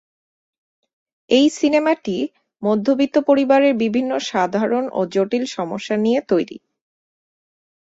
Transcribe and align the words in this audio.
এই 1.29 1.47
সিনেমাটি 1.51 2.15
মধ্যবিত্ত 2.63 3.15
পরিবারের 3.29 3.73
বিভিন্ন 3.83 4.11
সাধারণ 4.29 4.83
ও 4.91 5.01
জটিল 5.13 5.43
সমস্যা 5.57 5.95
নিয়ে 5.97 6.19
তৈরি। 6.27 6.57